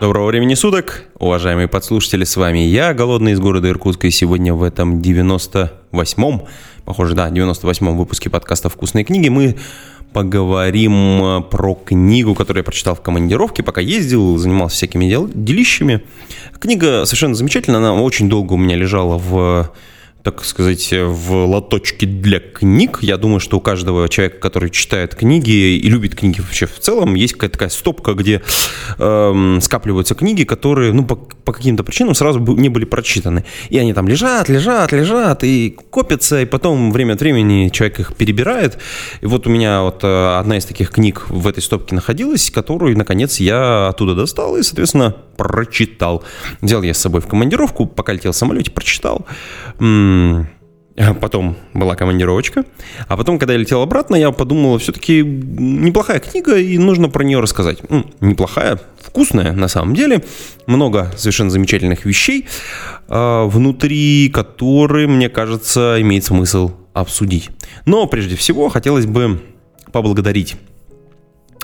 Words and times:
Доброго 0.00 0.26
времени 0.26 0.54
суток, 0.54 1.06
уважаемые 1.18 1.66
подслушатели, 1.66 2.22
с 2.22 2.36
вами 2.36 2.60
я, 2.60 2.94
Голодный 2.94 3.32
из 3.32 3.40
города 3.40 3.68
Иркутска, 3.68 4.06
и 4.06 4.12
сегодня 4.12 4.54
в 4.54 4.62
этом 4.62 5.00
98-м, 5.00 6.42
похоже, 6.84 7.16
да, 7.16 7.28
98-м 7.28 7.98
выпуске 7.98 8.30
подкаста 8.30 8.68
«Вкусные 8.68 9.04
книги» 9.04 9.28
мы 9.28 9.56
поговорим 10.12 10.92
э, 11.24 11.40
про 11.40 11.74
книгу, 11.74 12.36
которую 12.36 12.60
я 12.60 12.64
прочитал 12.64 12.94
в 12.94 13.00
командировке, 13.00 13.64
пока 13.64 13.80
ездил, 13.80 14.36
занимался 14.36 14.76
всякими 14.76 15.08
дел, 15.08 15.28
делищами. 15.34 16.04
Книга 16.60 17.04
совершенно 17.04 17.34
замечательная, 17.34 17.80
она 17.80 17.92
очень 17.94 18.28
долго 18.28 18.52
у 18.52 18.56
меня 18.56 18.76
лежала 18.76 19.18
в 19.18 19.72
так 20.22 20.44
сказать, 20.44 20.92
в 20.92 21.46
лоточке 21.46 22.06
для 22.06 22.40
книг. 22.40 22.98
Я 23.02 23.16
думаю, 23.16 23.40
что 23.40 23.58
у 23.58 23.60
каждого 23.60 24.08
человека, 24.08 24.38
который 24.38 24.70
читает 24.70 25.14
книги 25.14 25.50
и 25.50 25.88
любит 25.88 26.14
книги 26.14 26.40
вообще 26.40 26.66
в 26.66 26.78
целом, 26.80 27.14
есть 27.14 27.34
какая-то 27.34 27.52
такая 27.54 27.68
стопка, 27.68 28.14
где 28.14 28.42
эм, 28.98 29.60
скапливаются 29.60 30.14
книги, 30.14 30.44
которые, 30.44 30.92
ну, 30.92 31.04
по, 31.04 31.16
по 31.48 31.52
каким-то 31.54 31.82
причинам 31.82 32.14
сразу 32.14 32.40
не 32.40 32.68
были 32.68 32.84
прочитаны. 32.84 33.42
И 33.70 33.78
они 33.78 33.94
там 33.94 34.06
лежат, 34.06 34.50
лежат, 34.50 34.92
лежат, 34.92 35.44
и 35.44 35.74
копятся, 35.88 36.42
и 36.42 36.44
потом 36.44 36.92
время 36.92 37.14
от 37.14 37.20
времени 37.20 37.70
человек 37.70 38.00
их 38.00 38.14
перебирает. 38.16 38.76
И 39.22 39.26
вот 39.26 39.46
у 39.46 39.50
меня 39.50 39.80
вот 39.80 40.04
э, 40.04 40.38
одна 40.38 40.58
из 40.58 40.66
таких 40.66 40.90
книг 40.90 41.24
в 41.30 41.48
этой 41.48 41.62
стопке 41.62 41.94
находилась, 41.94 42.50
которую, 42.50 42.98
наконец, 42.98 43.40
я 43.40 43.88
оттуда 43.88 44.14
достал 44.14 44.58
и, 44.58 44.62
соответственно, 44.62 45.16
прочитал. 45.38 46.22
Взял 46.60 46.82
я 46.82 46.92
с 46.92 46.98
собой 46.98 47.22
в 47.22 47.26
командировку, 47.26 47.86
пока 47.86 48.12
летел 48.12 48.32
в 48.32 48.36
самолете, 48.36 48.70
прочитал. 48.70 49.24
А 49.80 50.44
потом 51.20 51.56
была 51.74 51.94
командировочка. 51.94 52.64
А 53.06 53.16
потом, 53.16 53.38
когда 53.38 53.54
я 53.54 53.58
летел 53.58 53.82
обратно, 53.82 54.16
я 54.16 54.30
подумал, 54.30 54.78
все-таки 54.78 55.22
неплохая 55.22 56.18
книга, 56.18 56.56
и 56.56 56.76
нужно 56.78 57.08
про 57.08 57.22
нее 57.24 57.40
рассказать. 57.40 57.78
Неплохая, 58.20 58.80
вкусная 59.00 59.52
на 59.52 59.68
самом 59.68 59.94
деле. 59.94 60.24
Много 60.66 61.12
совершенно 61.16 61.50
замечательных 61.50 62.04
вещей, 62.04 62.46
а, 63.08 63.46
внутри 63.46 64.30
которых, 64.32 65.08
мне 65.08 65.28
кажется, 65.28 65.96
имеет 66.00 66.24
смысл 66.24 66.72
обсудить. 66.94 67.50
Но 67.86 68.06
прежде 68.06 68.36
всего 68.36 68.68
хотелось 68.68 69.06
бы 69.06 69.40
поблагодарить 69.92 70.56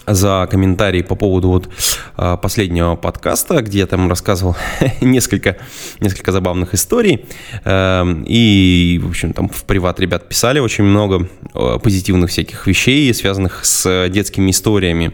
за 0.07 0.47
комментарий 0.51 1.03
по 1.03 1.15
поводу 1.15 1.49
вот 1.49 1.69
а, 2.17 2.37
последнего 2.37 2.97
подкаста, 2.97 3.63
где 3.63 3.81
я 3.81 3.87
там 3.87 4.09
рассказывал 4.09 4.57
несколько, 5.01 5.57
несколько 6.01 6.33
забавных 6.33 6.75
историй. 6.75 7.27
Эм, 7.65 8.25
и, 8.27 9.01
в 9.03 9.09
общем, 9.09 9.33
там 9.33 9.49
в 9.49 9.65
приват 9.65 10.01
ребят 10.01 10.29
писали 10.29 10.59
очень 10.59 10.85
много 10.85 11.29
а, 11.55 11.79
позитивных 11.79 12.31
всяких 12.31 12.67
вещей, 12.67 13.13
связанных 13.15 13.65
с 13.65 14.09
детскими 14.09 14.51
историями. 14.51 15.13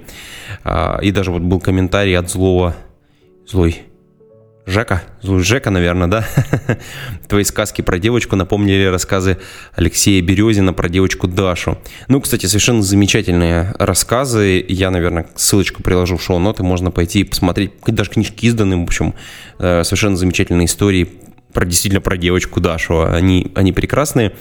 А, 0.65 0.99
и 1.03 1.11
даже 1.11 1.31
вот 1.31 1.43
был 1.43 1.61
комментарий 1.61 2.17
от 2.17 2.31
злого, 2.31 2.75
злой 3.47 3.83
Жека, 4.67 5.03
Жека, 5.23 5.71
наверное, 5.71 6.07
да? 6.07 6.25
Твои 7.29 7.45
сказки 7.45 7.83
про 7.83 7.99
девочку 7.99 8.37
напомнили 8.37 8.85
рассказы 8.85 9.39
Алексея 9.75 10.23
Березина 10.23 10.73
про 10.73 10.89
девочку 10.89 11.27
Дашу. 11.27 11.79
Ну, 12.09 12.21
кстати, 12.21 12.47
совершенно 12.47 12.83
замечательные 12.83 13.75
рассказы. 13.79 14.65
Я, 14.69 14.91
наверное, 14.91 15.27
ссылочку 15.35 15.83
приложу 15.83 16.19
в 16.19 16.23
шоу-ноты. 16.23 16.63
Можно 16.63 16.91
пойти 16.91 17.25
посмотреть. 17.25 17.73
Даже 17.87 18.11
книжки 18.11 18.47
изданы, 18.47 18.77
в 18.77 18.83
общем, 18.83 19.15
э, 19.59 19.83
совершенно 19.83 20.17
замечательные 20.17 20.67
истории 20.67 21.09
про 21.53 21.65
действительно 21.65 22.01
про 22.01 22.17
девочку 22.17 22.61
Дашу. 22.61 23.03
Они, 23.03 23.51
они 23.55 23.73
прекрасные. 23.73 24.35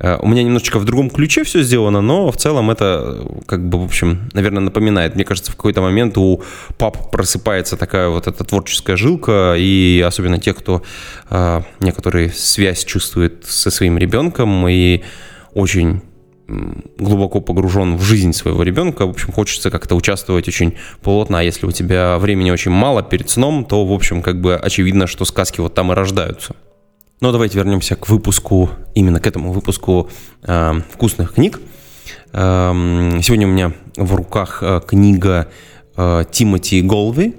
Э, 0.00 0.18
у 0.20 0.26
меня 0.26 0.42
немножечко 0.42 0.78
в 0.78 0.84
другом 0.84 1.10
ключе 1.10 1.44
все 1.44 1.62
сделано, 1.62 2.00
но 2.00 2.32
в 2.32 2.36
целом 2.36 2.70
это, 2.70 3.26
как 3.46 3.68
бы, 3.68 3.80
в 3.80 3.84
общем, 3.84 4.30
наверное, 4.32 4.62
напоминает. 4.62 5.14
Мне 5.14 5.24
кажется, 5.24 5.52
в 5.52 5.56
какой-то 5.56 5.82
момент 5.82 6.16
у 6.16 6.42
пап 6.78 7.10
просыпается 7.10 7.76
такая 7.76 8.08
вот 8.08 8.26
эта 8.26 8.42
творческая 8.44 8.96
жилка, 8.96 9.54
и 9.56 10.02
особенно 10.06 10.38
тех, 10.38 10.56
кто 10.56 10.82
э, 11.28 11.62
некоторые 11.80 12.30
связь 12.30 12.84
чувствует 12.84 13.44
со 13.46 13.70
своим 13.70 13.98
ребенком 13.98 14.66
и 14.68 15.02
очень 15.52 16.02
глубоко 16.98 17.40
погружен 17.40 17.96
в 17.96 18.02
жизнь 18.02 18.32
своего 18.32 18.64
ребенка, 18.64 19.06
в 19.06 19.10
общем, 19.10 19.32
хочется 19.32 19.70
как-то 19.70 19.94
участвовать 19.94 20.48
очень 20.48 20.76
плотно, 21.00 21.38
а 21.38 21.42
если 21.44 21.64
у 21.64 21.70
тебя 21.70 22.18
времени 22.18 22.50
очень 22.50 22.72
мало 22.72 23.04
перед 23.04 23.30
сном, 23.30 23.64
то, 23.64 23.84
в 23.84 23.92
общем, 23.92 24.20
как 24.20 24.40
бы 24.40 24.56
очевидно, 24.56 25.06
что 25.06 25.24
сказки 25.24 25.60
вот 25.60 25.74
там 25.74 25.92
и 25.92 25.94
рождаются. 25.94 26.56
Но 27.20 27.32
давайте 27.32 27.58
вернемся 27.58 27.96
к 27.96 28.08
выпуску, 28.08 28.70
именно 28.94 29.20
к 29.20 29.26
этому 29.26 29.52
выпуску 29.52 30.08
э, 30.42 30.80
вкусных 30.90 31.34
книг. 31.34 31.60
Э, 32.32 32.72
сегодня 33.22 33.46
у 33.46 33.50
меня 33.50 33.72
в 33.96 34.14
руках 34.14 34.62
э, 34.62 34.80
книга 34.86 35.48
э, 35.96 36.24
Тимоти 36.30 36.80
Голви. 36.80 37.34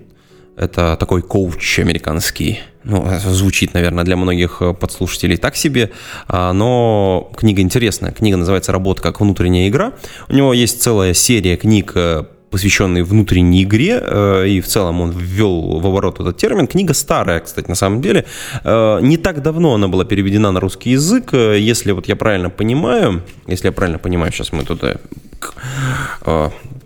Это 0.55 0.95
такой 0.97 1.23
коуч 1.23 1.79
американский. 1.79 2.59
Ну, 2.83 3.07
звучит, 3.25 3.73
наверное, 3.73 4.03
для 4.03 4.17
многих 4.17 4.57
э, 4.61 4.75
подслушателей 4.75 5.37
так 5.37 5.55
себе, 5.55 5.89
а, 6.27 6.53
но 6.53 7.31
книга 7.35 7.63
интересная. 7.63 8.11
Книга 8.11 8.37
называется 8.37 8.71
«Работа 8.71 9.01
как 9.01 9.19
внутренняя 9.19 9.67
игра». 9.67 9.93
У 10.29 10.33
него 10.33 10.53
есть 10.53 10.81
целая 10.83 11.15
серия 11.15 11.57
книг 11.57 11.93
э, 11.95 12.25
посвященный 12.51 13.03
внутренней 13.03 13.63
игре, 13.63 13.99
э, 14.01 14.47
и 14.47 14.61
в 14.61 14.67
целом 14.67 15.01
он 15.01 15.11
ввел 15.11 15.79
в 15.79 15.87
оборот 15.87 16.19
этот 16.19 16.37
термин. 16.37 16.67
Книга 16.67 16.93
старая, 16.93 17.39
кстати, 17.39 17.69
на 17.69 17.75
самом 17.75 18.01
деле. 18.01 18.25
Э, 18.63 18.99
не 19.01 19.17
так 19.17 19.41
давно 19.41 19.73
она 19.73 19.87
была 19.87 20.05
переведена 20.05 20.51
на 20.51 20.59
русский 20.59 20.91
язык. 20.91 21.33
Э, 21.33 21.57
если 21.57 21.93
вот 21.93 22.07
я 22.07 22.15
правильно 22.15 22.49
понимаю, 22.49 23.21
если 23.47 23.67
я 23.67 23.71
правильно 23.71 23.99
понимаю, 23.99 24.31
сейчас 24.31 24.51
мы 24.51 24.63
туда 24.63 24.97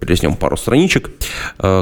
переснем 0.06 0.36
пару 0.36 0.58
страничек. 0.58 1.12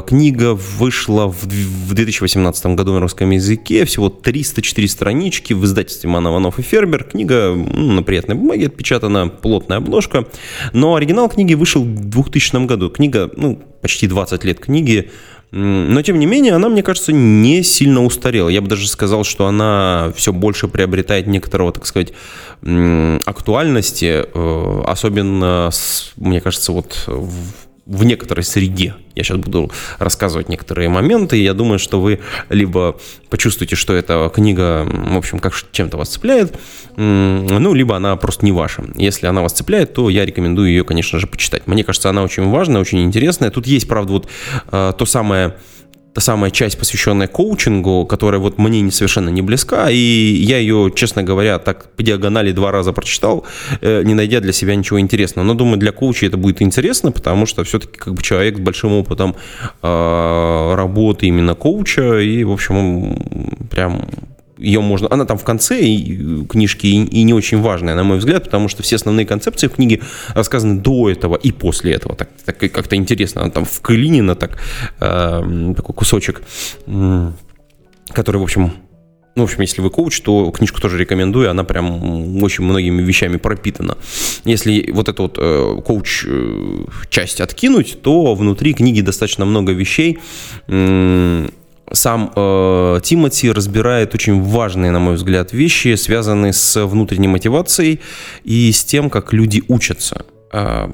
Книга 0.06 0.54
вышла 0.54 1.26
в 1.26 1.94
2018 1.94 2.66
году 2.66 2.94
на 2.94 3.00
русском 3.00 3.30
языке, 3.30 3.84
всего 3.84 4.08
304 4.08 4.88
странички 4.88 5.52
в 5.52 5.64
издательстве 5.64 6.10
Ман 6.10 6.26
Иванов 6.26 6.58
и 6.58 6.62
Фербер. 6.62 7.04
Книга 7.04 7.54
ну, 7.54 7.92
на 7.92 8.02
приятной 8.02 8.34
бумаге 8.34 8.66
отпечатана, 8.66 9.28
плотная 9.28 9.78
обложка. 9.78 10.26
Но 10.72 10.94
оригинал 10.94 11.28
книги 11.28 11.54
вышел 11.54 11.82
в 11.84 12.10
2000 12.10 12.66
году. 12.66 12.90
Книга, 12.90 13.30
ну, 13.36 13.60
почти 13.80 14.06
20 14.06 14.44
лет 14.44 14.60
книги, 14.60 15.10
но, 15.56 16.02
тем 16.02 16.18
не 16.18 16.26
менее, 16.26 16.54
она, 16.54 16.68
мне 16.68 16.82
кажется, 16.82 17.12
не 17.12 17.62
сильно 17.62 18.04
устарела. 18.04 18.48
Я 18.48 18.60
бы 18.60 18.66
даже 18.66 18.88
сказал, 18.88 19.22
что 19.22 19.46
она 19.46 20.12
все 20.16 20.32
больше 20.32 20.66
приобретает 20.66 21.28
некоторого, 21.28 21.70
так 21.70 21.86
сказать, 21.86 22.12
актуальности, 22.60 24.24
э, 24.34 24.82
особенно, 24.84 25.70
мне 26.16 26.40
кажется, 26.40 26.72
вот 26.72 27.04
в 27.06 27.63
некоторой 27.86 28.44
среде. 28.44 28.94
Я 29.14 29.22
сейчас 29.22 29.38
буду 29.38 29.70
рассказывать 29.98 30.48
некоторые 30.48 30.88
моменты, 30.88 31.38
и 31.38 31.42
я 31.42 31.54
думаю, 31.54 31.78
что 31.78 32.00
вы 32.00 32.20
либо 32.48 32.98
почувствуете, 33.30 33.76
что 33.76 33.94
эта 33.94 34.30
книга, 34.34 34.86
в 34.86 35.16
общем, 35.16 35.38
как 35.38 35.54
чем-то 35.72 35.96
вас 35.96 36.08
цепляет, 36.08 36.58
ну, 36.96 37.74
либо 37.74 37.96
она 37.96 38.16
просто 38.16 38.44
не 38.44 38.52
ваша. 38.52 38.84
Если 38.96 39.26
она 39.26 39.42
вас 39.42 39.52
цепляет, 39.52 39.92
то 39.92 40.08
я 40.08 40.24
рекомендую 40.24 40.68
ее, 40.68 40.84
конечно 40.84 41.18
же, 41.18 41.26
почитать. 41.26 41.66
Мне 41.66 41.84
кажется, 41.84 42.08
она 42.08 42.22
очень 42.22 42.48
важная, 42.50 42.80
очень 42.80 43.02
интересная. 43.02 43.50
Тут 43.50 43.66
есть, 43.66 43.86
правда, 43.86 44.12
вот 44.12 44.28
э, 44.72 44.92
то 44.96 45.06
самое 45.06 45.56
та 46.14 46.20
самая 46.20 46.50
часть, 46.50 46.78
посвященная 46.78 47.26
коучингу, 47.26 48.06
которая 48.06 48.40
вот 48.40 48.56
мне 48.58 48.90
совершенно 48.92 49.30
не 49.30 49.42
близка, 49.42 49.90
и 49.90 49.96
я 49.96 50.58
ее, 50.58 50.92
честно 50.94 51.24
говоря, 51.24 51.58
так 51.58 51.90
по 51.96 52.02
диагонали 52.02 52.52
два 52.52 52.70
раза 52.70 52.92
прочитал, 52.92 53.44
э, 53.80 54.02
не 54.04 54.14
найдя 54.14 54.40
для 54.40 54.52
себя 54.52 54.76
ничего 54.76 55.00
интересного. 55.00 55.44
Но 55.44 55.54
думаю, 55.54 55.78
для 55.78 55.90
коуча 55.90 56.26
это 56.26 56.36
будет 56.36 56.62
интересно, 56.62 57.10
потому 57.10 57.46
что 57.46 57.64
все-таки 57.64 57.98
как 57.98 58.14
бы 58.14 58.22
человек 58.22 58.56
с 58.56 58.60
большим 58.60 58.92
опытом 58.92 59.34
э, 59.82 60.74
работы 60.74 61.26
именно 61.26 61.54
коуча, 61.54 62.20
и, 62.20 62.44
в 62.44 62.52
общем, 62.52 63.18
прям 63.70 64.08
ее 64.64 64.80
можно... 64.80 65.08
Она 65.10 65.24
там 65.24 65.38
в 65.38 65.44
конце 65.44 65.80
и, 65.82 66.44
книжки 66.46 66.86
и, 66.86 67.04
и 67.04 67.22
не 67.22 67.34
очень 67.34 67.60
важная, 67.60 67.94
на 67.94 68.04
мой 68.04 68.18
взгляд, 68.18 68.44
потому 68.44 68.68
что 68.68 68.82
все 68.82 68.96
основные 68.96 69.26
концепции 69.26 69.68
в 69.68 69.72
книге 69.72 70.00
рассказаны 70.34 70.80
до 70.80 71.10
этого 71.10 71.36
и 71.36 71.52
после 71.52 71.92
этого. 71.92 72.16
Так, 72.16 72.28
так 72.44 72.58
как-то 72.58 72.96
интересно. 72.96 73.42
Она 73.42 73.50
там 73.50 73.64
вклинена 73.64 74.34
так, 74.34 74.58
э, 75.00 75.72
такой 75.76 75.94
кусочек, 75.94 76.42
э, 76.86 77.32
который, 78.12 78.36
в 78.36 78.42
общем, 78.42 78.72
ну, 79.36 79.42
в 79.42 79.46
общем, 79.46 79.62
если 79.62 79.82
вы 79.82 79.90
коуч, 79.90 80.20
то 80.20 80.50
книжку 80.52 80.80
тоже 80.80 80.96
рекомендую, 80.96 81.50
она 81.50 81.64
прям 81.64 82.40
очень 82.42 82.62
многими 82.62 83.02
вещами 83.02 83.36
пропитана. 83.36 83.96
Если 84.44 84.90
вот 84.92 85.08
эту 85.08 85.24
вот 85.24 85.38
э, 85.38 85.80
коуч-часть 85.84 87.40
э, 87.40 87.42
откинуть, 87.42 88.00
то 88.00 88.34
внутри 88.36 88.74
книги 88.74 89.00
достаточно 89.00 89.44
много 89.44 89.72
вещей, 89.72 90.20
э, 90.68 91.48
сам 91.92 92.32
э, 92.34 93.00
Тимати 93.02 93.52
разбирает 93.52 94.14
очень 94.14 94.42
важные, 94.42 94.90
на 94.90 94.98
мой 94.98 95.14
взгляд, 95.14 95.52
вещи, 95.52 95.96
связанные 95.96 96.52
с 96.52 96.84
внутренней 96.84 97.28
мотивацией 97.28 98.00
и 98.44 98.72
с 98.72 98.84
тем, 98.84 99.10
как 99.10 99.32
люди 99.32 99.62
учатся. 99.68 100.24
Э, 100.52 100.88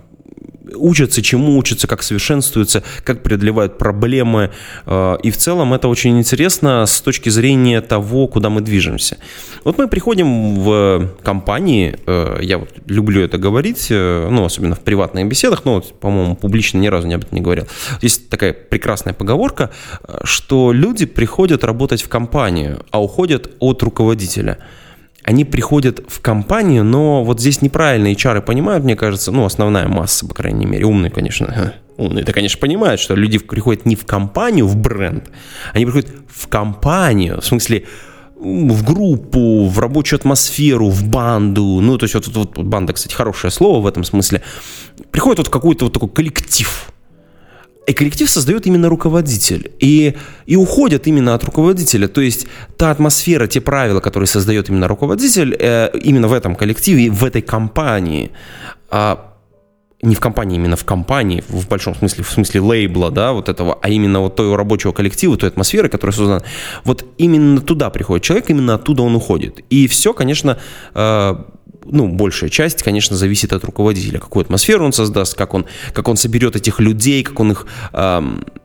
учатся, 0.74 1.22
чему 1.22 1.58
учатся, 1.58 1.86
как 1.86 2.02
совершенствуются, 2.02 2.82
как 3.04 3.22
преодолевают 3.22 3.78
проблемы. 3.78 4.50
Э, 4.86 5.16
и 5.22 5.30
в 5.30 5.36
целом 5.36 5.74
это 5.74 5.88
очень 5.88 6.18
интересно 6.18 6.86
с 6.86 7.00
точки 7.00 7.28
зрения 7.28 7.80
того, 7.80 8.26
куда 8.26 8.50
мы 8.50 8.60
движемся. 8.60 9.18
Вот 9.64 9.78
мы 9.78 9.88
приходим 9.88 10.60
в 10.60 11.10
компании, 11.22 11.96
э, 12.06 12.38
я 12.42 12.58
вот 12.58 12.70
люблю 12.86 13.22
это 13.22 13.38
говорить, 13.38 13.88
э, 13.90 14.28
ну, 14.30 14.44
особенно 14.44 14.74
в 14.74 14.80
приватных 14.80 15.26
беседах, 15.28 15.64
но, 15.64 15.80
по-моему, 15.80 16.36
публично 16.36 16.78
ни 16.78 16.88
разу 16.88 17.08
об 17.08 17.20
этом 17.20 17.34
не 17.34 17.40
говорил. 17.40 17.66
Есть 18.02 18.28
такая 18.28 18.52
прекрасная 18.52 19.14
поговорка, 19.14 19.70
что 20.24 20.72
люди 20.72 21.06
приходят 21.06 21.64
работать 21.64 22.02
в 22.02 22.08
компанию, 22.08 22.84
а 22.90 23.02
уходят 23.02 23.50
от 23.58 23.82
руководителя– 23.82 24.58
они 25.30 25.44
приходят 25.44 26.02
в 26.08 26.20
компанию, 26.20 26.82
но 26.82 27.22
вот 27.22 27.38
здесь 27.38 27.62
неправильно 27.62 28.08
HR 28.08 28.42
понимают, 28.42 28.82
мне 28.82 28.96
кажется, 28.96 29.30
ну, 29.30 29.44
основная 29.44 29.86
масса, 29.86 30.26
по 30.26 30.34
крайней 30.34 30.66
мере, 30.66 30.86
умные, 30.86 31.12
конечно, 31.12 31.72
умные-то, 31.96 32.32
конечно, 32.32 32.58
понимают, 32.58 33.00
что 33.00 33.14
люди 33.14 33.38
приходят 33.38 33.86
не 33.86 33.94
в 33.94 34.04
компанию, 34.04 34.66
в 34.66 34.74
бренд, 34.74 35.30
они 35.72 35.84
приходят 35.84 36.10
в 36.28 36.48
компанию, 36.48 37.40
в 37.40 37.46
смысле, 37.46 37.84
в 38.34 38.84
группу, 38.84 39.66
в 39.68 39.78
рабочую 39.78 40.18
атмосферу, 40.18 40.88
в 40.88 41.04
банду, 41.04 41.78
ну, 41.80 41.96
то 41.96 42.04
есть 42.04 42.14
вот, 42.16 42.26
вот, 42.26 42.56
вот 42.56 42.66
банда, 42.66 42.92
кстати, 42.92 43.14
хорошее 43.14 43.52
слово 43.52 43.80
в 43.80 43.86
этом 43.86 44.02
смысле, 44.02 44.42
приходит 45.12 45.38
вот 45.38 45.48
какой-то 45.48 45.84
вот 45.84 45.94
такой 45.94 46.08
коллектив, 46.08 46.92
и 47.86 47.92
коллектив 47.92 48.30
создает 48.30 48.66
именно 48.66 48.88
руководитель. 48.88 49.72
И, 49.80 50.14
и 50.46 50.56
уходят 50.56 51.06
именно 51.06 51.34
от 51.34 51.44
руководителя. 51.44 52.08
То 52.08 52.20
есть 52.20 52.46
та 52.76 52.90
атмосфера, 52.90 53.46
те 53.46 53.60
правила, 53.60 54.00
которые 54.00 54.26
создает 54.26 54.68
именно 54.68 54.88
руководитель, 54.88 55.56
э, 55.58 55.90
именно 56.04 56.28
в 56.28 56.32
этом 56.32 56.54
коллективе, 56.54 57.10
в 57.10 57.24
этой 57.24 57.42
компании, 57.42 58.30
э, 58.90 59.16
не 60.02 60.14
в 60.14 60.20
компании, 60.20 60.56
именно 60.56 60.76
в 60.76 60.84
компании, 60.84 61.42
в 61.48 61.68
большом 61.68 61.94
смысле, 61.94 62.24
в 62.24 62.30
смысле 62.30 62.60
лейбла, 62.60 63.10
да, 63.10 63.32
вот 63.32 63.48
этого, 63.48 63.78
а 63.82 63.88
именно 63.88 64.20
вот 64.20 64.36
той 64.36 64.54
рабочего 64.54 64.92
коллектива, 64.92 65.36
той 65.36 65.50
атмосферы, 65.50 65.88
которая 65.88 66.14
создана, 66.14 66.42
вот 66.84 67.04
именно 67.18 67.60
туда 67.60 67.90
приходит 67.90 68.24
человек, 68.24 68.50
именно 68.50 68.74
оттуда 68.74 69.02
он 69.02 69.14
уходит. 69.14 69.60
И 69.68 69.86
все, 69.88 70.14
конечно, 70.14 70.58
э, 70.94 71.34
ну, 71.84 72.08
большая 72.08 72.50
часть, 72.50 72.82
конечно, 72.82 73.16
зависит 73.16 73.52
от 73.52 73.64
руководителя. 73.64 74.18
Какую 74.18 74.42
атмосферу 74.42 74.84
он 74.84 74.92
создаст, 74.92 75.34
как 75.34 75.54
он, 75.54 75.66
как 75.92 76.08
он 76.08 76.16
соберет 76.16 76.56
этих 76.56 76.80
людей, 76.80 77.22
как 77.22 77.40
он 77.40 77.52
их 77.52 77.66
э, 77.92 78.22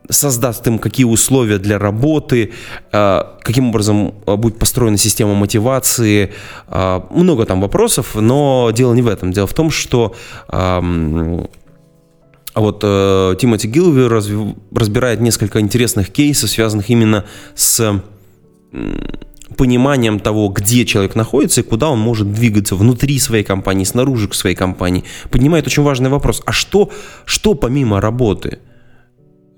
создаст 0.08 0.66
им, 0.66 0.78
какие 0.78 1.06
условия 1.06 1.58
для 1.58 1.78
работы, 1.78 2.52
э, 2.92 3.22
каким 3.42 3.68
образом 3.68 4.14
а, 4.26 4.36
будет 4.36 4.58
построена 4.58 4.98
система 4.98 5.34
мотивации. 5.34 6.32
Э, 6.68 7.00
много 7.10 7.46
там 7.46 7.60
вопросов, 7.60 8.14
но 8.14 8.70
дело 8.74 8.94
не 8.94 9.02
в 9.02 9.08
этом. 9.08 9.32
Дело 9.32 9.46
в 9.46 9.54
том, 9.54 9.70
что 9.70 10.14
э, 10.48 11.46
а 12.56 12.60
вот 12.60 12.80
э, 12.82 13.34
Тимоти 13.38 13.68
Гилви 13.68 14.06
разбирает 14.74 15.20
несколько 15.20 15.60
интересных 15.60 16.10
кейсов, 16.10 16.48
связанных 16.48 16.88
именно 16.88 17.26
с 17.54 18.00
пониманием 19.56 20.18
того, 20.18 20.48
где 20.48 20.84
человек 20.84 21.14
находится 21.14 21.60
и 21.60 21.64
куда 21.64 21.88
он 21.90 21.98
может 21.98 22.32
двигаться 22.32 22.74
внутри 22.74 23.18
своей 23.18 23.44
компании, 23.44 23.84
снаружи 23.84 24.28
своей 24.32 24.56
компании, 24.56 25.04
поднимает 25.30 25.66
очень 25.66 25.82
важный 25.82 26.10
вопрос. 26.10 26.42
А 26.46 26.52
что, 26.52 26.90
что 27.24 27.54
помимо 27.54 28.00
работы? 28.00 28.58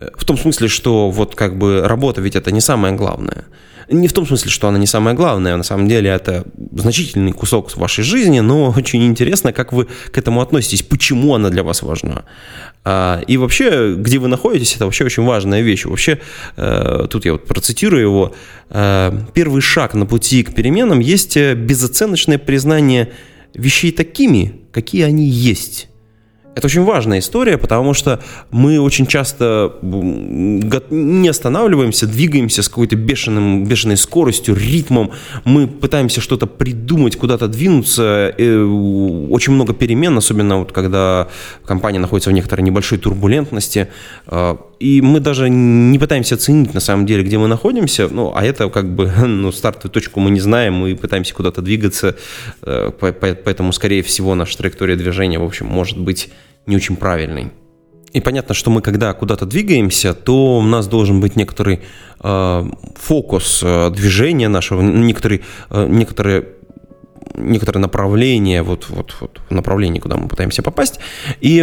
В 0.01 0.25
том 0.25 0.39
смысле, 0.39 0.69
что 0.69 1.11
вот 1.11 1.35
как 1.35 1.59
бы 1.59 1.83
работа 1.85 2.21
ведь 2.21 2.37
это 2.37 2.53
не 2.53 2.61
самое 2.61 2.95
главное. 2.95 3.45
Не 3.91 4.07
в 4.07 4.13
том 4.13 4.27
смысле, 4.27 4.51
что 4.51 4.69
она 4.69 4.79
не 4.79 4.87
самое 4.87 5.17
главное, 5.17 5.57
на 5.57 5.63
самом 5.63 5.89
деле 5.89 6.11
это 6.11 6.45
значительный 6.73 7.33
кусок 7.33 7.75
вашей 7.77 8.05
жизни, 8.05 8.41
но 8.41 8.71
очень 8.77 9.05
интересно, 9.07 9.53
как 9.53 9.73
вы 9.73 9.89
к 10.13 10.19
этому 10.19 10.41
относитесь, 10.41 10.83
почему 10.83 11.35
она 11.35 11.49
для 11.51 11.63
вас 11.63 11.83
важна. 11.83 12.25
А, 12.85 13.23
и 13.27 13.37
вообще, 13.39 13.95
где 13.95 14.19
вы 14.19 14.29
находитесь, 14.29 14.77
это 14.77 14.85
вообще 14.85 15.05
очень 15.05 15.25
важная 15.25 15.63
вещь. 15.63 15.87
Вообще, 15.87 16.21
э, 16.57 17.07
тут 17.11 17.25
я 17.25 17.33
вот 17.33 17.47
процитирую 17.47 18.03
его, 18.03 18.35
э, 18.71 19.13
первый 19.35 19.63
шаг 19.63 19.95
на 19.95 20.07
пути 20.07 20.43
к 20.43 20.55
переменам 20.55 21.01
есть 21.01 21.37
безоценочное 21.37 22.39
признание 22.39 23.13
вещей 23.55 23.91
такими, 23.91 24.61
какие 24.71 25.03
они 25.03 25.25
есть. 25.25 25.88
Это 26.59 26.67
очень 26.67 26.83
важная 26.83 27.21
история, 27.21 27.57
потому 27.57 27.95
что 27.95 28.19
мы 28.51 28.81
очень 28.81 29.07
часто 29.07 29.75
не 29.81 31.29
останавливаемся, 31.29 32.09
двигаемся 32.09 32.65
с 32.65 32.69
какой-то 32.69 32.97
бешеным, 32.97 33.65
бешеной 33.65 33.97
скоростью, 33.97 34.57
ритмом. 34.57 35.13
Мы 35.45 35.69
пытаемся 35.69 36.21
что-то 36.21 36.49
придумать, 36.49 37.15
куда-то 37.15 37.47
двинуться. 37.47 38.35
И 38.37 38.43
э, 38.43 38.65
очень 38.65 39.53
много 39.53 39.73
перемен, 39.73 40.19
особенно 40.19 40.59
вот 40.59 40.73
когда 40.73 41.29
компания 41.65 42.01
находится 42.01 42.31
в 42.31 42.33
некоторой 42.33 42.65
небольшой 42.65 42.99
турбулентности. 42.99 43.87
А, 44.27 44.59
и 44.81 45.01
мы 45.01 45.21
даже 45.21 45.49
не 45.49 45.97
пытаемся 46.01 46.35
оценить 46.35 46.75
на 46.75 46.81
самом 46.81 47.07
деле, 47.07 47.23
где 47.23 47.39
мы 47.39 47.47
находимся. 47.47 48.09
Ну, 48.11 48.33
а 48.35 48.45
это 48.45 48.69
как 48.69 48.93
бы 48.93 49.07
ну, 49.25 49.53
стартовую 49.53 49.93
точку 49.93 50.19
мы 50.19 50.31
не 50.31 50.41
знаем, 50.41 50.75
мы 50.75 50.97
пытаемся 50.97 51.35
куда-то 51.35 51.63
двигаться. 51.63 52.17
Э, 52.63 52.91
поэтому, 52.99 53.73
скорее 53.73 54.03
всего, 54.03 54.35
наша 54.35 54.59
траектория 54.59 54.97
движения, 54.97 55.39
в 55.39 55.45
общем, 55.45 55.67
может 55.67 55.99
быть 55.99 56.31
не 56.69 56.77
очень 56.77 56.97
правильный. 56.97 57.51
И 58.13 58.21
понятно, 58.21 58.55
что 58.55 58.71
мы 58.71 58.81
когда 58.81 59.13
куда-то 59.13 59.45
двигаемся, 59.47 60.15
то 60.15 60.59
у 60.59 60.63
нас 60.63 60.87
должен 60.87 61.21
быть 61.21 61.37
некоторый 61.37 61.81
э, 62.21 62.71
фокус 62.97 63.61
э, 63.63 63.91
движения 63.91 64.49
нашего, 64.49 64.81
некоторый, 64.81 65.43
э, 65.71 65.87
некоторые 65.89 66.49
некоторое 67.35 67.81
направление, 67.81 68.63
вот, 68.63 68.87
вот, 68.89 69.17
вот 69.21 69.41
направление, 69.51 70.01
куда 70.01 70.17
мы 70.17 70.29
пытаемся 70.29 70.63
попасть. 70.63 70.99
И 71.41 71.63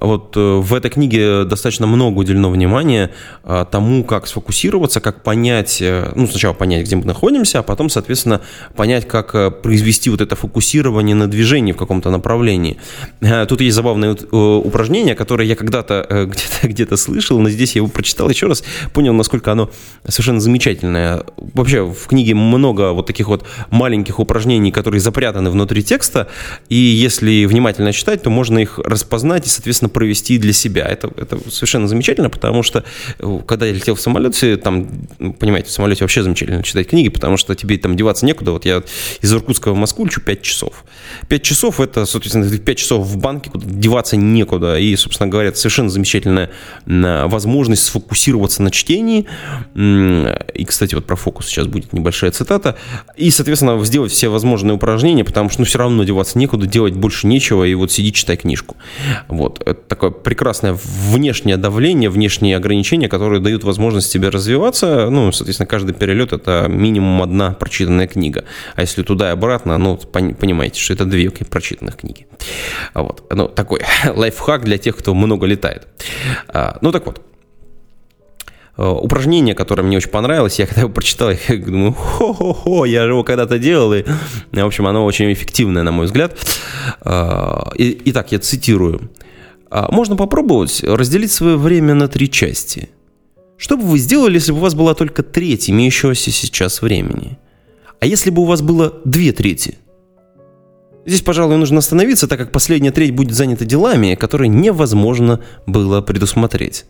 вот 0.00 0.36
э, 0.36 0.56
в 0.56 0.74
этой 0.74 0.90
книге 0.90 1.44
достаточно 1.44 1.86
много 1.86 2.18
уделено 2.18 2.50
внимания 2.50 3.10
а, 3.44 3.64
тому, 3.64 4.04
как 4.04 4.26
сфокусироваться, 4.26 5.00
как 5.00 5.22
понять, 5.22 5.78
э, 5.80 6.12
ну, 6.14 6.26
сначала 6.26 6.52
понять, 6.52 6.86
где 6.86 6.96
мы 6.96 7.04
находимся, 7.04 7.60
а 7.60 7.62
потом, 7.62 7.88
соответственно, 7.88 8.40
понять, 8.74 9.06
как 9.06 9.34
э, 9.34 9.50
произвести 9.50 10.10
вот 10.10 10.20
это 10.20 10.36
фокусирование 10.36 11.14
на 11.14 11.28
движении 11.28 11.72
в 11.72 11.76
каком-то 11.76 12.10
направлении. 12.10 12.78
Тут 13.48 13.60
есть 13.60 13.76
забавное 13.76 14.16
упражнение, 14.32 15.14
которое 15.14 15.46
я 15.46 15.56
когда-то 15.56 16.06
где-то 16.30 16.68
где 16.68 16.96
слышал, 16.96 17.38
но 17.38 17.48
здесь 17.48 17.74
я 17.74 17.80
его 17.80 17.88
прочитал 17.88 18.28
еще 18.28 18.46
раз, 18.46 18.62
понял, 18.92 19.12
насколько 19.14 19.52
оно 19.52 19.70
совершенно 20.06 20.40
замечательное. 20.40 21.24
Вообще 21.36 21.84
в 21.84 22.06
книге 22.06 22.34
много 22.34 22.92
вот 22.92 23.06
таких 23.06 23.28
вот 23.28 23.44
маленьких 23.70 24.18
упражнений, 24.22 24.72
которые 24.72 25.00
запрятаны 25.00 25.50
внутри 25.50 25.82
текста, 25.82 26.28
и 26.68 26.76
если 26.76 27.44
внимательно 27.44 27.92
читать, 27.92 28.22
то 28.22 28.30
можно 28.30 28.58
их 28.58 28.78
распознать 28.78 29.46
и, 29.46 29.50
соответственно, 29.50 29.88
провести 29.88 30.38
для 30.38 30.52
себя. 30.52 30.86
Это, 30.86 31.10
это 31.16 31.38
совершенно 31.50 31.88
замечательно, 31.88 32.30
потому 32.30 32.62
что, 32.62 32.84
э, 33.18 33.38
когда 33.46 33.66
я 33.66 33.72
летел 33.72 33.94
в 33.94 34.00
самолете, 34.00 34.56
там, 34.56 34.88
понимаете, 35.38 35.68
в 35.68 35.72
самолете 35.72 36.04
вообще 36.04 36.22
замечательно 36.22 36.62
читать 36.62 36.88
книги, 36.88 37.08
потому 37.08 37.36
что 37.36 37.54
тебе 37.54 37.78
там 37.78 37.96
деваться 37.96 38.26
некуда. 38.26 38.52
Вот 38.52 38.64
я 38.64 38.82
из 39.20 39.32
Иркутска 39.32 39.72
в 39.72 39.76
Москву 39.76 40.04
лечу 40.04 40.20
5 40.20 40.42
часов. 40.42 40.84
5 41.28 41.42
часов– 41.42 41.80
это, 41.80 42.06
соответственно, 42.06 42.48
5 42.58 42.78
часов 42.78 43.06
в 43.06 43.16
банке, 43.18 43.50
куда 43.50 43.66
деваться 43.66 44.16
некуда. 44.16 44.78
И, 44.78 44.94
собственно 44.96 45.28
говоря, 45.28 45.48
это 45.48 45.58
совершенно 45.58 45.90
замечательная 45.90 46.50
возможность 46.86 47.84
сфокусироваться 47.84 48.62
на 48.62 48.70
чтении. 48.70 49.26
И, 49.74 50.64
кстати, 50.64 50.94
вот 50.94 51.06
про 51.06 51.16
фокус 51.16 51.46
сейчас 51.46 51.66
будет 51.66 51.92
небольшая 51.92 52.30
цитата. 52.30 52.76
И, 53.16 53.30
соответственно, 53.30 53.82
сделать 53.84 54.11
все 54.12 54.28
возможные 54.28 54.74
упражнения, 54.74 55.24
потому 55.24 55.50
что 55.50 55.60
ну, 55.62 55.64
все 55.64 55.78
равно 55.78 56.04
деваться 56.04 56.38
некуда, 56.38 56.66
делать 56.66 56.94
больше 56.94 57.26
нечего, 57.26 57.64
и 57.64 57.74
вот 57.74 57.90
сиди, 57.90 58.12
читай 58.12 58.36
книжку. 58.36 58.76
Вот. 59.28 59.60
Это 59.66 59.80
такое 59.88 60.10
прекрасное 60.10 60.78
внешнее 60.84 61.56
давление, 61.56 62.10
внешние 62.10 62.56
ограничения, 62.56 63.08
которые 63.08 63.40
дают 63.40 63.64
возможность 63.64 64.12
тебе 64.12 64.28
развиваться. 64.28 65.08
Ну, 65.10 65.32
соответственно, 65.32 65.66
каждый 65.66 65.94
перелет– 65.94 66.32
это 66.34 66.66
минимум 66.68 67.22
одна 67.22 67.52
прочитанная 67.52 68.06
книга. 68.06 68.44
А 68.74 68.82
если 68.82 69.02
туда 69.02 69.28
и 69.28 69.32
обратно, 69.32 69.78
ну, 69.78 69.96
понимаете, 69.96 70.80
что 70.80 70.92
это 70.92 71.04
две 71.04 71.30
прочитанных 71.30 71.96
книги. 71.96 72.26
Вот. 72.94 73.24
Ну, 73.30 73.48
такой 73.48 73.80
лайфхак 74.14 74.64
для 74.64 74.78
тех, 74.78 74.96
кто 74.96 75.14
много 75.14 75.46
летает. 75.46 75.88
А, 76.48 76.78
ну, 76.80 76.92
так 76.92 77.06
вот. 77.06 77.22
Э, 78.76 78.88
упражнение, 78.88 79.54
которое 79.54 79.82
мне 79.82 79.98
очень 79.98 80.10
понравилось, 80.10 80.58
я 80.58 80.66
когда 80.66 80.82
его 80.82 80.90
прочитал, 80.90 81.30
я 81.30 81.56
думаю, 81.56 81.92
хо-хо-хо, 81.92 82.84
я 82.84 83.04
же 83.04 83.10
его 83.10 83.22
когда-то 83.22 83.58
делал, 83.58 83.92
и, 83.92 84.04
в 84.50 84.66
общем, 84.66 84.86
оно 84.86 85.04
очень 85.04 85.32
эффективное, 85.32 85.82
на 85.82 85.92
мой 85.92 86.06
взгляд. 86.06 86.36
Э, 87.04 87.60
итак, 87.76 88.32
я 88.32 88.38
цитирую. 88.38 89.10
«А, 89.70 89.90
можно 89.90 90.16
попробовать 90.16 90.84
разделить 90.84 91.32
свое 91.32 91.56
время 91.56 91.94
на 91.94 92.06
три 92.06 92.30
части. 92.30 92.90
Что 93.56 93.76
бы 93.76 93.84
вы 93.84 93.98
сделали, 93.98 94.34
если 94.34 94.52
бы 94.52 94.58
у 94.58 94.60
вас 94.60 94.74
была 94.74 94.94
только 94.94 95.22
треть 95.22 95.70
имеющегося 95.70 96.30
сейчас 96.30 96.82
времени? 96.82 97.38
А 98.00 98.06
если 98.06 98.30
бы 98.30 98.42
у 98.42 98.44
вас 98.44 98.60
было 98.60 99.00
две 99.04 99.32
трети? 99.32 99.78
Здесь, 101.06 101.22
пожалуй, 101.22 101.56
нужно 101.56 101.78
остановиться, 101.78 102.28
так 102.28 102.38
как 102.38 102.52
последняя 102.52 102.90
треть 102.90 103.14
будет 103.14 103.34
занята 103.34 103.64
делами, 103.64 104.14
которые 104.14 104.48
невозможно 104.48 105.40
было 105.66 106.00
предусмотреть. 106.00 106.84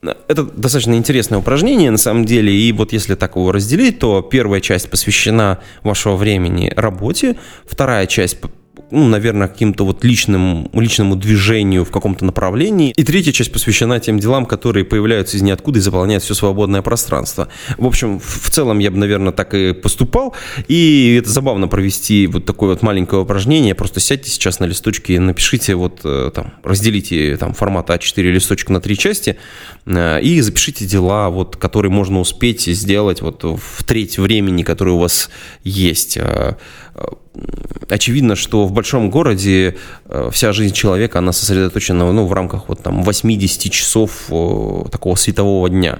Это 0.00 0.44
достаточно 0.44 0.94
интересное 0.94 1.40
упражнение, 1.40 1.90
на 1.90 1.98
самом 1.98 2.24
деле, 2.24 2.52
и 2.52 2.70
вот 2.72 2.92
если 2.92 3.16
так 3.16 3.34
его 3.34 3.50
разделить, 3.50 3.98
то 3.98 4.22
первая 4.22 4.60
часть 4.60 4.88
посвящена 4.90 5.58
вашего 5.82 6.14
времени 6.14 6.72
работе, 6.76 7.36
вторая 7.66 8.06
часть 8.06 8.38
ну, 8.90 9.06
наверное, 9.08 9.48
каким-то 9.48 9.84
вот 9.84 10.04
личным, 10.04 10.70
личному 10.72 11.16
движению 11.16 11.84
в 11.84 11.90
каком-то 11.90 12.24
направлении. 12.24 12.92
И 12.92 13.04
третья 13.04 13.32
часть 13.32 13.52
посвящена 13.52 14.00
тем 14.00 14.18
делам, 14.18 14.46
которые 14.46 14.84
появляются 14.84 15.36
из 15.36 15.42
ниоткуда 15.42 15.78
и 15.78 15.82
заполняют 15.82 16.22
все 16.22 16.34
свободное 16.34 16.82
пространство. 16.82 17.48
В 17.76 17.86
общем, 17.86 18.18
в 18.18 18.50
целом 18.50 18.78
я 18.78 18.90
бы, 18.90 18.96
наверное, 18.98 19.32
так 19.32 19.54
и 19.54 19.72
поступал. 19.72 20.34
И 20.68 21.18
это 21.20 21.30
забавно 21.30 21.68
провести 21.68 22.26
вот 22.26 22.44
такое 22.44 22.70
вот 22.70 22.82
маленькое 22.82 23.22
упражнение. 23.22 23.74
Просто 23.74 24.00
сядьте 24.00 24.30
сейчас 24.30 24.60
на 24.60 24.64
листочке 24.64 25.14
и 25.14 25.18
напишите 25.18 25.74
вот 25.74 26.00
э, 26.04 26.30
там, 26.34 26.54
разделите 26.62 27.36
там 27.36 27.52
формат 27.52 27.90
А4 27.90 28.22
листочек 28.22 28.70
на 28.70 28.80
три 28.80 28.96
части 28.96 29.36
э, 29.86 30.20
и 30.22 30.40
запишите 30.40 30.86
дела, 30.86 31.28
вот, 31.30 31.56
которые 31.56 31.92
можно 31.92 32.20
успеть 32.20 32.62
сделать 32.62 33.20
вот 33.20 33.44
в 33.44 33.84
треть 33.84 34.18
времени, 34.18 34.62
которое 34.62 34.92
у 34.92 34.98
вас 34.98 35.30
есть 35.62 36.16
э, 36.16 36.54
очевидно, 37.88 38.36
что 38.36 38.66
в 38.66 38.72
большом 38.72 39.10
городе 39.10 39.76
э, 40.06 40.30
вся 40.32 40.52
жизнь 40.52 40.74
человека, 40.74 41.18
она 41.18 41.32
сосредоточена 41.32 42.12
ну, 42.12 42.26
в 42.26 42.32
рамках 42.32 42.68
вот, 42.68 42.82
там, 42.82 43.02
80 43.02 43.72
часов 43.72 44.26
э, 44.30 44.84
такого 44.90 45.14
светового 45.14 45.68
дня. 45.68 45.98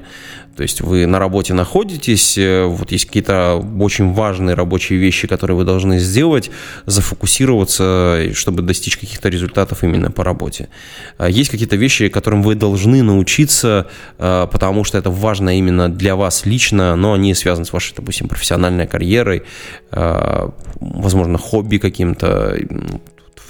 То 0.57 0.63
есть 0.63 0.81
вы 0.81 1.07
на 1.07 1.21
работе 1.21 1.55
находитесь, 1.55 2.37
э, 2.37 2.65
вот 2.65 2.91
есть 2.91 3.07
какие-то 3.07 3.65
очень 3.81 4.13
важные 4.13 4.55
рабочие 4.55 4.99
вещи, 4.99 5.29
которые 5.29 5.57
вы 5.57 5.65
должны 5.65 6.01
сделать, 6.01 6.51
зафокусироваться, 6.85 8.35
чтобы 8.35 8.63
достичь 8.63 8.97
каких-то 8.97 9.29
результатов 9.29 9.85
именно 9.85 10.11
по 10.11 10.25
работе. 10.25 10.69
А 11.17 11.29
есть 11.29 11.51
какие-то 11.51 11.77
вещи, 11.77 12.09
которым 12.09 12.43
вы 12.43 12.57
должны 12.57 13.03
научиться, 13.03 13.87
потому 14.17 14.83
что 14.83 14.99
это 14.99 15.11
важно 15.11 15.57
именно 15.57 15.89
для 15.89 16.17
вас 16.17 16.45
лично, 16.45 16.97
но 16.97 17.13
они 17.13 17.35
связаны 17.35 17.65
с 17.65 17.73
вашей, 17.73 17.95
допустим, 17.95 18.27
профессиональной 18.27 18.89
карьерой, 18.89 19.45
э, 19.93 20.49
возможно, 21.29 21.39
хобби 21.39 21.79
каким-то, 21.79 22.57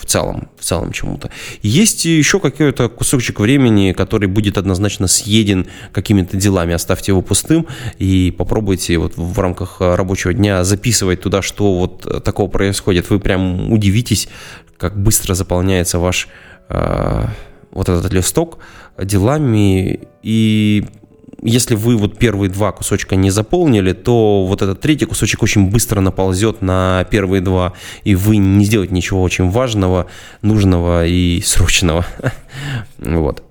целом, 0.08 0.48
в 0.56 0.64
целом 0.64 0.92
чему-то. 0.92 1.28
Есть 1.62 2.06
еще 2.06 2.40
какой-то 2.40 2.88
кусочек 2.88 3.40
времени, 3.40 3.92
который 3.92 4.26
будет 4.26 4.56
однозначно 4.56 5.06
съеден 5.06 5.66
какими-то 5.92 6.36
делами. 6.36 6.72
Оставьте 6.74 7.12
его 7.12 7.20
пустым 7.20 7.66
и 7.98 8.34
попробуйте 8.36 8.96
вот 8.98 9.16
в 9.16 9.38
рамках 9.38 9.80
рабочего 9.80 10.32
дня 10.32 10.64
записывать 10.64 11.20
туда, 11.20 11.42
что 11.42 11.74
вот 11.78 12.24
такого 12.24 12.48
происходит. 12.48 13.10
Вы 13.10 13.20
прям 13.20 13.70
удивитесь, 13.70 14.28
как 14.78 14.96
быстро 14.96 15.34
заполняется 15.34 15.98
ваш 15.98 16.28
э, 16.70 17.24
вот 17.70 17.88
этот 17.88 18.10
листок 18.12 18.58
делами 18.98 20.00
и 20.22 20.86
если 21.48 21.74
вы 21.74 21.96
вот 21.96 22.18
первые 22.18 22.50
два 22.50 22.72
кусочка 22.72 23.16
не 23.16 23.30
заполнили, 23.30 23.92
то 23.92 24.44
вот 24.46 24.62
этот 24.62 24.80
третий 24.80 25.06
кусочек 25.06 25.42
очень 25.42 25.70
быстро 25.70 26.00
наползет 26.00 26.62
на 26.62 27.06
первые 27.10 27.40
два, 27.40 27.72
и 28.04 28.14
вы 28.14 28.36
не 28.36 28.64
сделаете 28.64 28.94
ничего 28.94 29.22
очень 29.22 29.50
важного, 29.50 30.06
нужного 30.42 31.06
и 31.06 31.40
срочного. 31.42 32.06
Вот. 32.98 33.42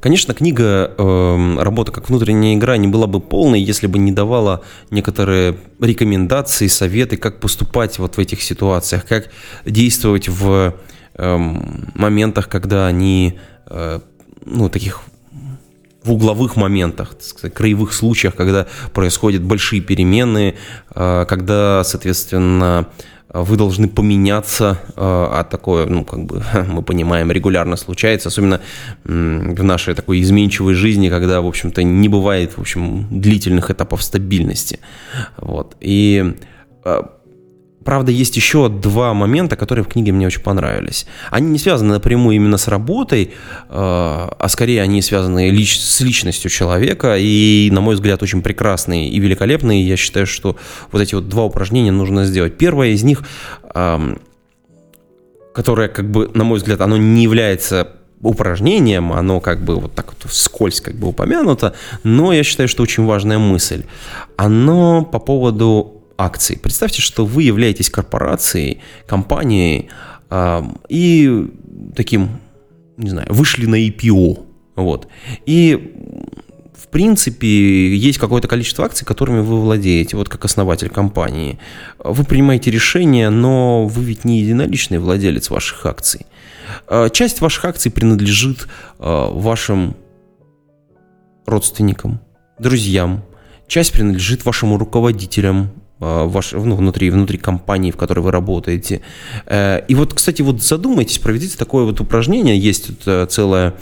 Конечно, 0.00 0.34
книга 0.34 0.92
э, 0.96 1.56
«Работа 1.58 1.92
как 1.92 2.08
внутренняя 2.08 2.54
игра» 2.54 2.76
не 2.76 2.88
была 2.88 3.06
бы 3.06 3.20
полной, 3.20 3.60
если 3.60 3.86
бы 3.86 3.98
не 3.98 4.12
давала 4.12 4.62
некоторые 4.90 5.56
рекомендации, 5.80 6.66
советы, 6.66 7.16
как 7.16 7.40
поступать 7.40 7.98
вот 7.98 8.16
в 8.16 8.20
этих 8.20 8.42
ситуациях, 8.42 9.06
как 9.06 9.30
действовать 9.64 10.28
в 10.28 10.74
э, 11.14 11.36
моментах, 11.94 12.48
когда 12.48 12.86
они, 12.86 13.38
э, 13.68 14.00
ну, 14.44 14.68
таких 14.68 15.02
в 16.06 16.12
угловых 16.12 16.56
моментах, 16.56 17.10
так 17.14 17.22
сказать, 17.22 17.54
краевых 17.54 17.92
случаях, 17.92 18.34
когда 18.34 18.66
происходят 18.92 19.42
большие 19.42 19.80
перемены, 19.80 20.54
э, 20.94 21.26
когда, 21.28 21.82
соответственно, 21.84 22.86
вы 23.28 23.56
должны 23.56 23.88
поменяться, 23.88 24.78
э, 24.88 24.92
а 24.96 25.44
такое, 25.44 25.86
ну, 25.86 26.04
как 26.04 26.24
бы, 26.24 26.42
мы 26.68 26.82
понимаем, 26.82 27.30
регулярно 27.32 27.76
случается, 27.76 28.28
особенно 28.28 28.60
в 29.04 29.62
нашей 29.62 29.94
такой 29.94 30.20
изменчивой 30.20 30.74
жизни, 30.74 31.08
когда, 31.08 31.40
в 31.40 31.46
общем-то, 31.46 31.82
не 31.82 32.08
бывает, 32.08 32.56
в 32.56 32.60
общем, 32.60 33.06
длительных 33.10 33.70
этапов 33.70 34.02
стабильности. 34.02 34.78
Вот. 35.36 35.76
И 35.80 36.34
э, 36.84 37.02
Правда, 37.86 38.10
есть 38.10 38.36
еще 38.36 38.68
два 38.68 39.14
момента, 39.14 39.54
которые 39.54 39.84
в 39.84 39.88
книге 39.88 40.10
мне 40.10 40.26
очень 40.26 40.42
понравились. 40.42 41.06
Они 41.30 41.50
не 41.50 41.58
связаны 41.58 41.94
напрямую 41.94 42.34
именно 42.34 42.58
с 42.58 42.66
работой, 42.66 43.26
э, 43.26 43.30
а 43.70 44.46
скорее 44.48 44.82
они 44.82 45.00
связаны 45.02 45.50
лич- 45.50 45.78
с 45.78 46.00
личностью 46.00 46.50
человека 46.50 47.16
и, 47.16 47.70
на 47.70 47.80
мой 47.80 47.94
взгляд, 47.94 48.24
очень 48.24 48.42
прекрасные 48.42 49.08
и 49.08 49.20
великолепные. 49.20 49.86
Я 49.86 49.96
считаю, 49.96 50.26
что 50.26 50.56
вот 50.90 51.00
эти 51.00 51.14
вот 51.14 51.28
два 51.28 51.44
упражнения 51.44 51.92
нужно 51.92 52.24
сделать. 52.24 52.58
Первое 52.58 52.88
из 52.88 53.04
них, 53.04 53.22
которое, 55.54 55.88
как 55.88 56.10
бы, 56.10 56.28
на 56.34 56.42
мой 56.42 56.58
взгляд, 56.58 56.80
оно 56.80 56.96
не 56.96 57.22
является 57.22 57.92
упражнением, 58.20 59.12
оно 59.12 59.38
как 59.38 59.64
бы 59.64 59.76
вот 59.76 59.94
так 59.94 60.06
вот 60.08 60.28
вскользь 60.28 60.80
как 60.80 60.96
бы 60.96 61.06
упомянуто, 61.06 61.74
но 62.02 62.32
я 62.32 62.42
считаю, 62.42 62.68
что 62.68 62.82
очень 62.82 63.04
важная 63.04 63.38
мысль. 63.38 63.84
Оно 64.36 65.04
по 65.04 65.20
поводу 65.20 65.95
акций. 66.16 66.58
Представьте, 66.58 67.02
что 67.02 67.26
вы 67.26 67.42
являетесь 67.42 67.90
корпорацией, 67.90 68.80
компанией 69.06 69.88
и 70.88 71.46
таким, 71.94 72.40
не 72.96 73.10
знаю, 73.10 73.28
вышли 73.30 73.66
на 73.66 73.76
IPO. 73.86 74.44
Вот. 74.74 75.08
И 75.46 75.94
в 76.86 76.88
принципе, 76.88 77.96
есть 77.96 78.18
какое-то 78.18 78.48
количество 78.48 78.84
акций, 78.84 79.04
которыми 79.04 79.40
вы 79.40 79.60
владеете, 79.60 80.16
вот 80.16 80.28
как 80.28 80.44
основатель 80.44 80.88
компании. 80.88 81.58
Вы 81.98 82.24
принимаете 82.24 82.70
решения, 82.70 83.28
но 83.30 83.86
вы 83.86 84.04
ведь 84.04 84.24
не 84.24 84.40
единоличный 84.40 84.98
владелец 84.98 85.50
ваших 85.50 85.84
акций. 85.84 86.26
А, 86.86 87.08
часть 87.10 87.40
ваших 87.40 87.64
акций 87.64 87.90
принадлежит 87.90 88.68
а, 88.98 89.30
вашим 89.30 89.96
родственникам, 91.44 92.20
друзьям, 92.58 93.24
часть 93.68 93.92
принадлежит 93.92 94.44
вашим 94.44 94.76
руководителям, 94.76 95.70
ваш, 95.98 96.52
ну, 96.52 96.76
внутри, 96.76 97.10
внутри 97.10 97.38
компании, 97.38 97.90
в 97.90 97.96
которой 97.96 98.20
вы 98.20 98.30
работаете. 98.30 99.00
Э, 99.46 99.80
и 99.88 99.94
вот, 99.94 100.14
кстати, 100.14 100.42
вот 100.42 100.62
задумайтесь, 100.62 101.18
проведите 101.18 101.56
такое 101.56 101.84
вот 101.84 102.00
упражнение, 102.00 102.58
есть 102.58 102.88
тут 102.88 102.98
э, 103.06 103.26
целое 103.30 103.74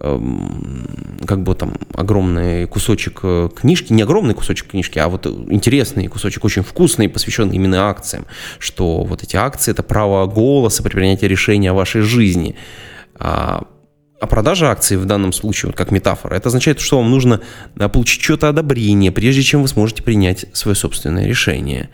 эм, 0.00 1.20
как 1.26 1.42
бы 1.42 1.54
там 1.54 1.74
огромный 1.94 2.66
кусочек 2.66 3.22
книжки, 3.54 3.92
не 3.92 4.02
огромный 4.02 4.34
кусочек 4.34 4.68
книжки, 4.68 4.98
а 4.98 5.08
вот 5.08 5.26
интересный 5.26 6.08
кусочек, 6.08 6.44
очень 6.44 6.62
вкусный, 6.62 7.08
посвященный 7.08 7.56
именно 7.56 7.88
акциям, 7.88 8.26
что 8.58 9.04
вот 9.04 9.22
эти 9.22 9.36
акции– 9.36 9.70
это 9.72 9.82
право 9.82 10.26
голоса 10.26 10.82
при 10.82 10.90
принятии 10.90 11.26
решения 11.26 11.70
о 11.70 11.74
вашей 11.74 12.02
жизни. 12.02 12.56
А, 14.24 14.26
продажа 14.26 14.70
акций 14.70 14.96
в 14.96 15.04
данном 15.04 15.34
случае, 15.34 15.68
вот 15.68 15.76
как 15.76 15.90
метафора, 15.90 16.34
это 16.34 16.48
означает, 16.48 16.80
что 16.80 16.96
вам 16.96 17.10
нужно 17.10 17.40
а, 17.78 17.90
получить 17.90 18.22
что-то 18.22 18.48
одобрение, 18.48 19.12
прежде 19.12 19.42
чем 19.42 19.60
вы 19.60 19.68
сможете 19.68 20.02
принять 20.02 20.46
свое 20.54 20.74
собственное 20.74 21.26
решение. 21.26 21.90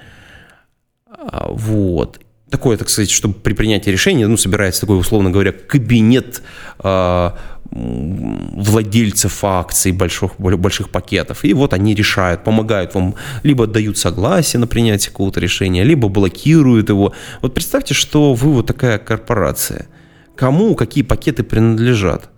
А, 1.08 1.48
вот. 1.50 2.20
Такое, 2.48 2.76
так 2.76 2.88
сказать, 2.88 3.10
чтобы 3.10 3.34
при 3.34 3.52
принятии 3.52 3.90
решения, 3.90 4.28
ну, 4.28 4.36
собирается 4.36 4.82
такой, 4.82 4.98
условно 4.98 5.30
говоря, 5.30 5.52
кабинет 5.52 6.42
э, 6.82 7.30
владельцев 7.70 9.44
акций 9.44 9.92
больших, 9.92 10.38
больших 10.38 10.90
пакетов. 10.90 11.44
И 11.44 11.52
вот 11.52 11.72
они 11.72 11.94
решают, 11.94 12.44
помогают 12.44 12.94
вам, 12.94 13.16
либо 13.42 13.66
дают 13.66 13.98
согласие 13.98 14.60
на 14.60 14.66
принятие 14.68 15.10
какого-то 15.10 15.40
решения, 15.40 15.84
либо 15.84 16.08
блокируют 16.08 16.90
его. 16.90 17.12
Вот 17.42 17.54
представьте, 17.54 17.94
что 17.94 18.34
вы 18.34 18.52
вот 18.52 18.66
такая 18.66 18.98
корпорация– 18.98 19.88
кому 20.40 20.74
какие 20.74 21.04
пакеты 21.04 21.42
принадлежат. 21.42 22.30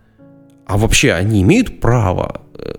А 0.67 0.77
вообще 0.77 1.13
они 1.13 1.43
имеют 1.43 1.81
право 1.81 2.41
э, 2.55 2.75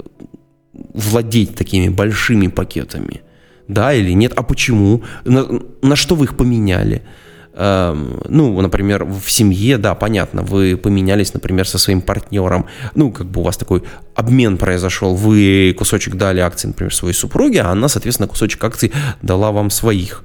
владеть 0.94 1.56
такими 1.56 1.88
большими 1.88 2.48
пакетами? 2.48 3.22
Да 3.70 3.94
или 3.94 4.12
нет? 4.12 4.34
А 4.36 4.44
почему? 4.44 5.02
На, 5.24 5.46
на 5.82 5.96
что 5.96 6.16
вы 6.16 6.26
их 6.26 6.36
поменяли? 6.36 7.04
Эм, 7.56 8.22
ну, 8.28 8.62
например, 8.62 9.06
в 9.06 9.30
семье, 9.30 9.78
да, 9.78 9.96
понятно, 9.96 10.42
вы 10.42 10.76
поменялись, 10.76 11.34
например, 11.34 11.68
со 11.68 11.78
своим 11.78 12.02
партнером, 12.02 12.66
ну, 12.96 13.12
как 13.12 13.28
бы 13.28 13.40
у 13.40 13.44
вас 13.44 13.56
такой 13.56 13.84
обмен 14.16 14.58
произошел, 14.58 15.16
вы 15.16 15.74
кусочек 15.78 16.16
дали 16.16 16.42
акций, 16.42 16.68
например, 16.68 16.94
своей 16.94 17.16
супруге, 17.16 17.62
а 17.62 17.72
она, 17.72 17.88
соответственно, 17.88 18.28
кусочек 18.28 18.64
акций 18.64 18.92
дала 19.22 19.52
вам 19.52 19.70
своих. 19.70 20.24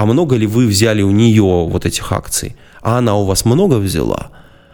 А 0.00 0.06
много 0.06 0.34
ли 0.36 0.46
вы 0.46 0.66
взяли 0.66 1.02
у 1.02 1.10
нее 1.10 1.42
вот 1.42 1.84
этих 1.84 2.10
акций? 2.10 2.56
А 2.80 2.96
она 2.96 3.16
у 3.16 3.26
вас 3.26 3.44
много 3.44 3.74
взяла? 3.74 4.30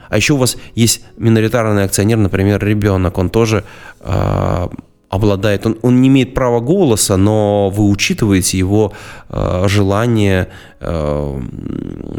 А 0.09 0.16
еще 0.16 0.35
у 0.35 0.37
вас 0.37 0.56
есть 0.76 1.04
миноритарный 1.16 1.83
акционер, 1.83 2.18
например, 2.18 2.64
ребенок, 2.64 3.18
он 3.18 3.28
тоже 3.28 3.64
э, 4.02 4.68
обладает, 5.09 5.66
он, 5.66 5.78
он 5.83 6.00
не 6.00 6.06
имеет 6.06 6.33
права 6.33 6.61
голоса, 6.61 7.16
но 7.16 7.71
вы 7.71 7.90
учитываете 7.90 8.56
его 8.56 8.92
э, 9.28 9.64
желание, 9.66 10.47
э, 10.78 11.40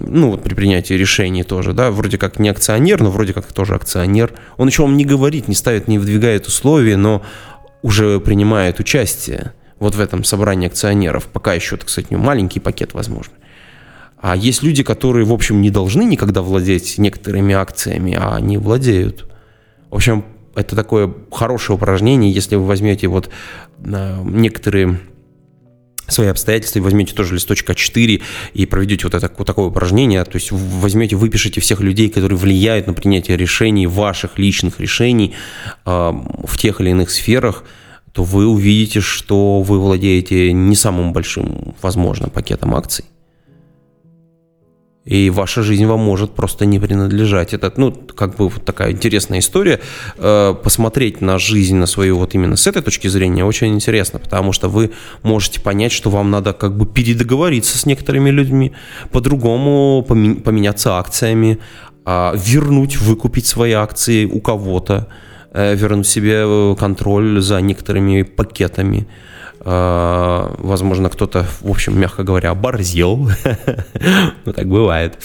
ну 0.08 0.32
вот 0.32 0.44
при 0.44 0.54
принятии 0.54 0.96
решений 0.96 1.44
тоже, 1.44 1.72
да, 1.72 1.92
вроде 1.92 2.18
как 2.18 2.40
не 2.40 2.50
акционер, 2.50 3.02
но 3.02 3.10
вроде 3.10 3.32
как 3.32 3.46
тоже 3.54 3.76
акционер. 3.76 4.34
Он 4.58 4.68
еще 4.68 4.82
вам 4.82 4.98
не 4.98 5.06
говорит, 5.06 5.48
не 5.48 5.56
ставит, 5.56 5.88
не 5.88 5.98
выдвигает 5.98 6.46
условия, 6.46 6.98
но 6.98 7.22
уже 7.82 8.20
принимает 8.20 8.82
участие 8.82 9.54
вот 9.80 9.96
в 9.96 10.00
этом 10.00 10.24
собрании 10.24 10.68
акционеров, 10.68 11.28
пока 11.28 11.54
еще, 11.54 11.78
так 11.78 11.90
сказать, 11.90 12.12
маленький 12.12 12.60
пакет 12.60 12.94
возможно. 12.94 13.34
А 14.20 14.36
есть 14.36 14.64
люди, 14.64 14.84
которые, 14.84 15.26
в 15.26 15.34
общем, 15.34 15.62
не 15.62 15.70
должны 15.70 16.04
никогда 16.04 16.42
владеть 16.42 16.98
некоторыми 16.98 17.54
акциями, 17.54 18.18
а 18.20 18.36
они 18.36 18.58
владеют. 18.58 19.30
В 19.92 19.96
общем, 19.96 20.26
это 20.56 20.76
такое 20.76 21.14
хорошее 21.32 21.78
упражнение, 21.78 22.32
если 22.32 22.56
вы 22.56 22.66
возьмете 22.66 23.08
вот 23.08 23.30
э, 23.80 24.22
некоторые 24.24 25.00
свои 26.08 26.30
обстоятельства 26.30 26.80
и 26.80 26.82
возьмете 26.82 27.14
тоже 27.14 27.36
листочек 27.36 27.70
А4 27.70 28.22
и 28.54 28.66
проведете 28.66 29.06
вот, 29.06 29.14
это, 29.14 29.32
вот 29.38 29.46
такое 29.46 29.68
упражнение, 29.68 30.24
то 30.24 30.36
есть 30.36 30.52
возьмете, 30.52 31.16
выпишите 31.16 31.62
всех 31.62 31.82
людей, 31.82 32.10
которые 32.10 32.38
влияют 32.38 32.88
на 32.88 32.94
принятие 32.94 33.38
решений, 33.38 33.88
ваших 33.88 34.40
личных 34.40 34.80
решений 34.80 35.36
э, 35.86 35.90
в 35.90 36.58
тех 36.58 36.82
или 36.82 36.90
иных 36.90 37.12
сферах, 37.12 37.64
то 38.18 38.24
вы 38.24 38.48
увидите, 38.48 39.00
что 39.00 39.62
вы 39.62 39.80
владеете 39.80 40.52
не 40.52 40.76
самым 40.76 41.14
большим, 41.14 41.76
возможно, 41.84 42.30
пакетом 42.30 42.74
акций 42.74 43.06
и 45.06 45.30
ваша 45.30 45.62
жизнь 45.62 45.86
вам 45.86 46.00
может 46.00 46.32
просто 46.32 46.66
не 46.66 46.80
принадлежать. 46.80 47.54
Это, 47.54 47.72
ну, 47.78 47.92
как 47.92 48.36
бы 48.36 48.50
вот 48.50 48.66
такая 48.66 48.92
интересная 48.92 49.40
история. 49.40 49.80
Э, 50.18 50.56
посмотреть 50.64 51.22
на 51.22 51.38
жизнь, 51.38 51.76
на 51.76 51.86
свою 51.86 52.18
вот 52.18 52.36
именно 52.36 52.58
с 52.58 52.68
этой 52.68 52.82
точки 52.82 53.08
зрения 53.08 53.46
очень 53.46 53.74
интересно, 53.74 54.20
потому 54.20 54.52
что 54.52 54.68
вы 54.68 54.92
можете 55.24 55.62
понять, 55.62 55.92
что 55.92 56.10
вам 56.10 56.32
надо 56.32 56.54
как 56.54 56.76
бы 56.76 56.86
передоговориться 56.86 57.78
с 57.78 57.86
некоторыми 57.86 58.32
людьми, 58.32 58.74
по-другому 59.12 60.04
поменяться 60.04 60.98
акциями, 60.98 61.60
а, 62.04 62.34
вернуть, 62.36 62.98
выкупить 62.98 63.46
свои 63.46 63.72
акции 63.74 64.26
у 64.26 64.42
кого-то, 64.42 65.08
вернуть 65.76 66.08
себе 66.08 66.44
э, 66.46 66.76
контроль 66.80 67.42
за 67.42 67.62
некоторыми 67.62 68.24
пакетами– 68.24 69.08
а, 69.70 70.56
возможно, 70.60 71.10
кто-то, 71.10 71.46
в 71.62 71.70
общем, 71.70 72.00
мягко 72.00 72.24
говоря, 72.24 72.52
оборзел. 72.52 73.30
ну, 74.46 74.54
так 74.54 74.66
бывает. 74.68 75.18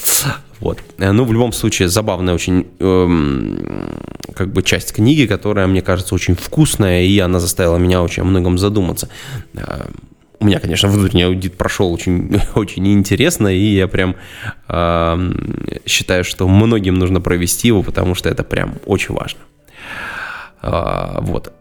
Вот. 0.59 0.81
Ну, 0.99 1.25
в 1.25 1.33
любом 1.33 1.53
случае, 1.53 1.89
забавная 1.89 2.35
очень 2.35 2.67
эм, 2.81 3.61
как 4.35 4.53
бы 4.53 4.63
часть 4.63 4.93
книги, 4.93 5.27
которая, 5.27 5.69
мне 5.69 5.81
кажется, 5.81 6.15
очень 6.15 6.35
вкусная, 6.35 7.03
и 7.03 7.19
она 7.21 7.39
заставила 7.41 7.77
меня 7.77 8.03
очень 8.03 8.23
о 8.23 8.27
многом 8.27 8.59
задуматься. 8.59 9.09
Э, 9.55 9.87
у 10.41 10.45
меня, 10.45 10.59
конечно, 10.59 10.89
внутренний 10.89 11.23
аудит 11.23 11.57
прошел 11.57 11.93
очень, 11.93 12.41
очень 12.57 12.93
интересно, 12.93 13.47
и 13.47 13.75
я 13.75 13.87
прям 13.87 14.17
э, 14.69 15.33
считаю, 15.87 16.25
что 16.25 16.49
многим 16.49 16.95
нужно 16.95 17.21
провести 17.21 17.69
его, 17.69 17.85
потому 17.85 18.17
что 18.17 18.29
это 18.29 18.43
прям 18.43 18.75
очень 18.87 19.15
важно. 19.15 19.39
Э, 20.63 21.19
вот. 21.21 21.53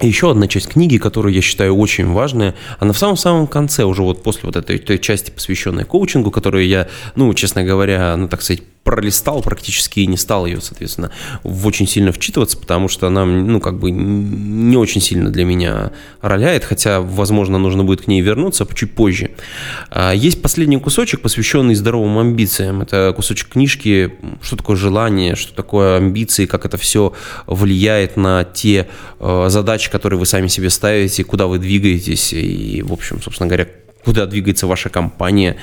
Еще 0.00 0.30
одна 0.30 0.48
часть 0.48 0.68
книги, 0.68 0.96
которую 0.96 1.34
я 1.34 1.42
считаю 1.42 1.76
очень 1.76 2.10
важная, 2.10 2.54
она 2.78 2.94
в 2.94 2.98
самом-самом 2.98 3.46
конце, 3.46 3.84
уже 3.84 4.02
вот 4.02 4.22
после 4.22 4.42
вот 4.44 4.56
этой 4.56 4.78
той 4.78 4.98
части, 4.98 5.30
посвященной 5.30 5.84
коучингу, 5.84 6.30
которую 6.30 6.66
я, 6.66 6.88
ну, 7.16 7.32
честно 7.34 7.64
говоря, 7.64 8.16
ну, 8.16 8.26
так 8.26 8.40
сказать, 8.40 8.62
пролистал 8.84 9.42
практически 9.42 10.00
и 10.00 10.06
не 10.06 10.16
стал 10.16 10.46
ее, 10.46 10.60
соответственно, 10.60 11.10
в 11.44 11.66
очень 11.66 11.86
сильно 11.86 12.12
вчитываться, 12.12 12.56
потому 12.56 12.88
что 12.88 13.06
она, 13.06 13.24
ну, 13.24 13.60
как 13.60 13.78
бы 13.78 13.90
не 13.90 14.76
очень 14.76 15.00
сильно 15.00 15.30
для 15.30 15.44
меня 15.44 15.92
роляет, 16.22 16.64
хотя, 16.64 17.00
возможно, 17.00 17.58
нужно 17.58 17.84
будет 17.84 18.02
к 18.02 18.06
ней 18.06 18.22
вернуться 18.22 18.66
чуть 18.74 18.94
позже. 18.94 19.32
А, 19.90 20.12
есть 20.12 20.40
последний 20.40 20.78
кусочек, 20.78 21.20
посвященный 21.20 21.74
здоровым 21.74 22.18
амбициям. 22.18 22.80
Это 22.80 23.12
кусочек 23.14 23.50
книжки, 23.50 24.14
что 24.40 24.56
такое 24.56 24.76
желание, 24.76 25.36
что 25.36 25.54
такое 25.54 25.98
амбиции, 25.98 26.46
как 26.46 26.64
это 26.64 26.78
все 26.78 27.12
влияет 27.46 28.16
на 28.16 28.44
те 28.44 28.88
э, 29.18 29.46
задачи, 29.50 29.90
которые 29.90 30.18
вы 30.18 30.26
сами 30.26 30.48
себе 30.48 30.70
ставите, 30.70 31.22
куда 31.24 31.46
вы 31.46 31.58
двигаетесь, 31.58 32.32
и, 32.32 32.82
в 32.82 32.92
общем, 32.92 33.20
собственно 33.22 33.48
говоря, 33.48 33.66
куда 34.04 34.26
двигается 34.26 34.66
ваша 34.66 34.88
компания. 34.88 35.56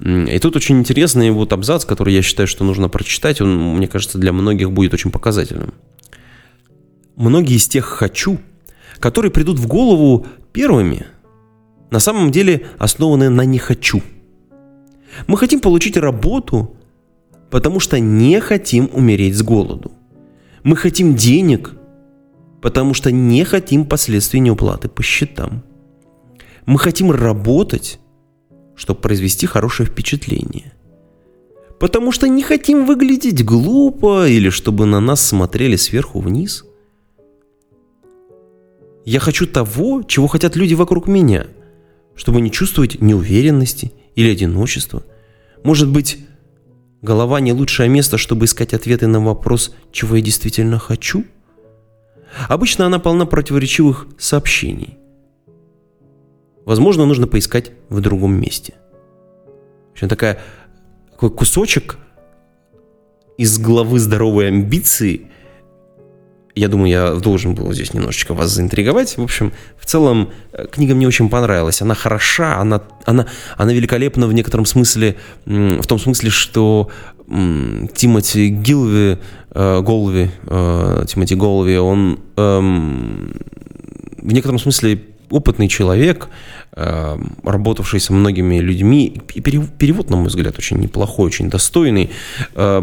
И 0.00 0.38
тут 0.38 0.56
очень 0.56 0.78
интересный 0.78 1.30
вот 1.30 1.52
абзац, 1.52 1.84
который 1.84 2.14
я 2.14 2.22
считаю, 2.22 2.46
что 2.46 2.64
нужно 2.64 2.88
прочитать. 2.88 3.40
Он, 3.40 3.76
мне 3.76 3.86
кажется, 3.86 4.18
для 4.18 4.32
многих 4.32 4.72
будет 4.72 4.94
очень 4.94 5.10
показательным. 5.10 5.74
Многие 7.16 7.56
из 7.56 7.68
тех 7.68 7.84
«хочу», 7.84 8.38
которые 8.98 9.30
придут 9.30 9.58
в 9.58 9.66
голову 9.66 10.26
первыми, 10.52 11.06
на 11.90 12.00
самом 12.00 12.30
деле 12.30 12.66
основаны 12.78 13.28
на 13.28 13.44
«не 13.44 13.58
хочу». 13.58 14.02
Мы 15.26 15.36
хотим 15.36 15.60
получить 15.60 15.98
работу, 15.98 16.74
потому 17.50 17.80
что 17.80 17.98
не 17.98 18.40
хотим 18.40 18.88
умереть 18.94 19.36
с 19.36 19.42
голоду. 19.42 19.92
Мы 20.62 20.74
хотим 20.74 21.14
денег, 21.16 21.74
потому 22.62 22.94
что 22.94 23.12
не 23.12 23.44
хотим 23.44 23.84
последствий 23.84 24.40
неуплаты 24.40 24.88
по 24.88 25.02
счетам. 25.02 25.62
Мы 26.66 26.78
хотим 26.78 27.10
работать, 27.10 27.98
чтобы 28.76 29.00
произвести 29.00 29.46
хорошее 29.46 29.88
впечатление. 29.88 30.72
Потому 31.80 32.12
что 32.12 32.28
не 32.28 32.42
хотим 32.42 32.86
выглядеть 32.86 33.44
глупо 33.44 34.28
или 34.28 34.50
чтобы 34.50 34.86
на 34.86 35.00
нас 35.00 35.20
смотрели 35.20 35.76
сверху 35.76 36.20
вниз. 36.20 36.64
Я 39.04 39.18
хочу 39.18 39.46
того, 39.46 40.04
чего 40.04 40.28
хотят 40.28 40.54
люди 40.54 40.74
вокруг 40.74 41.08
меня, 41.08 41.48
чтобы 42.14 42.40
не 42.40 42.52
чувствовать 42.52 43.00
неуверенности 43.00 43.92
или 44.14 44.30
одиночества. 44.30 45.02
Может 45.64 45.90
быть, 45.90 46.18
голова 47.00 47.40
не 47.40 47.52
лучшее 47.52 47.88
место, 47.88 48.16
чтобы 48.16 48.44
искать 48.44 48.74
ответы 48.74 49.08
на 49.08 49.20
вопрос, 49.20 49.74
чего 49.90 50.16
я 50.16 50.22
действительно 50.22 50.78
хочу? 50.78 51.24
Обычно 52.48 52.86
она 52.86 53.00
полна 53.00 53.26
противоречивых 53.26 54.06
сообщений. 54.18 54.98
Возможно, 56.64 57.06
нужно 57.06 57.26
поискать 57.26 57.72
в 57.88 58.00
другом 58.00 58.40
месте. 58.40 58.74
В 59.90 59.92
общем, 59.92 60.08
такая, 60.08 60.40
такой 61.10 61.30
кусочек 61.30 61.98
из 63.36 63.58
главы 63.58 63.98
здоровой 63.98 64.48
амбиции. 64.48 65.28
Я 66.54 66.68
думаю, 66.68 66.90
я 66.90 67.14
должен 67.14 67.54
был 67.54 67.72
здесь 67.72 67.94
немножечко 67.94 68.34
вас 68.34 68.50
заинтриговать. 68.50 69.16
В 69.16 69.22
общем, 69.22 69.52
в 69.78 69.86
целом, 69.86 70.30
э, 70.52 70.66
книга 70.70 70.94
мне 70.94 71.08
очень 71.08 71.28
понравилась. 71.30 71.80
Она 71.82 71.94
хороша, 71.94 72.58
она, 72.58 72.82
она, 73.06 73.26
она 73.56 73.72
великолепна 73.72 74.26
в 74.26 74.34
некотором 74.34 74.66
смысле, 74.66 75.16
в 75.46 75.86
том 75.86 75.98
смысле, 75.98 76.30
что 76.30 76.90
Тимоти 77.26 78.48
Гилви, 78.48 79.18
э, 79.50 79.80
Голви, 79.80 80.30
э, 80.46 81.04
Тимоти 81.08 81.34
Голви, 81.34 81.78
он 81.78 82.20
эм, 82.36 83.32
в 84.18 84.32
некотором 84.32 84.58
смысле 84.58 85.02
опытный 85.32 85.68
человек, 85.68 86.28
э, 86.72 87.18
работавший 87.44 88.00
со 88.00 88.12
многими 88.12 88.60
людьми. 88.60 89.20
Перевод, 89.78 90.10
на 90.10 90.16
мой 90.16 90.26
взгляд, 90.26 90.58
очень 90.58 90.78
неплохой, 90.78 91.26
очень 91.26 91.50
достойный. 91.50 92.10
Э, 92.54 92.82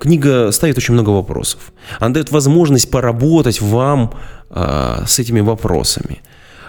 книга 0.00 0.52
ставит 0.52 0.76
очень 0.78 0.94
много 0.94 1.10
вопросов. 1.10 1.72
Она 2.00 2.14
дает 2.14 2.30
возможность 2.32 2.90
поработать 2.90 3.60
вам 3.60 4.10
э, 4.50 5.04
с 5.06 5.18
этими 5.18 5.40
вопросами. 5.40 6.20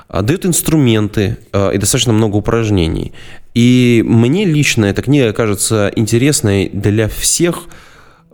Дает 0.10 0.45
инструменты 0.45 1.38
и 1.73 1.77
достаточно 1.77 2.13
много 2.13 2.38
упражнений. 2.38 3.12
И 3.53 4.01
мне 4.08 4.45
лично 4.45 4.86
эта 4.86 5.01
книга 5.01 5.34
кажется 5.34 5.91
интересной 5.97 6.69
для 6.69 7.10
всех 7.10 7.67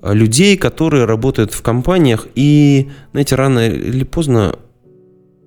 людей, 0.04 0.56
которые 0.56 1.06
работают 1.06 1.52
в 1.52 1.64
компаниях 1.64 2.28
и, 2.36 2.92
знаете, 3.12 3.36
рано 3.36 3.68
или 3.68 4.04
поздно 4.04 4.56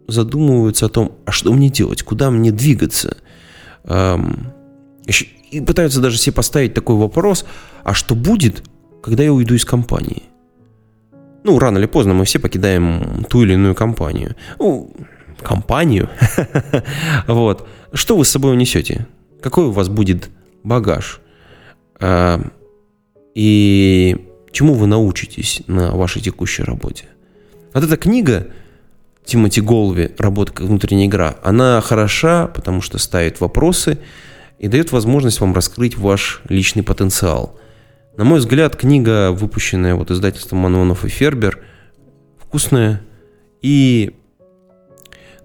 задумываются 0.09 0.87
о 0.87 0.89
том, 0.89 1.13
а 1.25 1.31
что 1.33 1.53
мне 1.53 1.69
делать, 1.69 2.03
куда 2.03 2.31
мне 2.31 2.51
двигаться. 2.51 3.17
И 5.51 5.61
пытаются 5.61 6.01
даже 6.01 6.19
себе 6.19 6.35
поставить 6.35 6.75
такой 6.75 6.97
вопрос, 6.97 7.45
а 7.85 7.95
что 7.95 8.15
будет, 8.15 8.65
когда 9.03 9.23
я 9.23 9.33
уйду 9.33 9.55
из 9.55 9.65
компании? 9.65 10.25
Ну, 11.45 11.59
рано 11.59 11.79
или 11.79 11.87
поздно 11.87 12.15
мы 12.15 12.25
все 12.25 12.41
покидаем 12.41 13.25
ту 13.31 13.45
или 13.45 13.53
иную 13.53 13.75
компанию. 13.77 14.35
Ну, 14.59 14.93
компанию. 15.43 16.09
вот. 17.29 17.69
Что 17.93 18.17
вы 18.17 18.25
с 18.25 18.31
собой 18.31 18.53
унесете? 18.53 19.07
Какой 19.41 19.67
у 19.67 19.71
вас 19.71 19.89
будет 19.89 20.29
багаж? 20.65 21.21
И 23.35 24.17
чему 24.51 24.75
вы 24.75 24.87
научитесь 24.87 25.63
на 25.69 25.93
вашей 25.93 26.21
текущей 26.21 26.65
работе? 26.65 27.05
Вот 27.75 27.85
эта 27.85 27.97
книга 27.97 28.49
Тимоти 29.27 29.61
Голви 29.61 30.13
«Работа 30.19 30.53
как 30.53 30.67
внутренняя 30.67 31.09
игра», 31.09 31.37
она 31.43 31.81
хороша, 31.81 32.47
потому 32.47 32.81
что 32.81 32.99
ставит 32.99 33.41
вопросы 33.41 33.99
и 34.59 34.69
дает 34.69 34.93
возможность 34.93 35.41
вам 35.41 35.53
раскрыть 35.53 35.99
ваш 35.99 36.43
личный 36.49 36.85
потенциал. 36.85 37.59
На 38.17 38.25
мой 38.25 38.39
взгляд, 38.39 38.77
книга, 38.77 39.33
выпущенная 39.33 39.97
вот 39.97 40.11
издательством 40.11 40.61
Манонов 40.61 41.05
и 41.05 41.09
Фербер, 41.09 41.59
вкусная 42.39 43.03
и 43.63 44.15